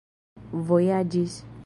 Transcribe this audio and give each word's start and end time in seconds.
vojaĝis 0.71 1.39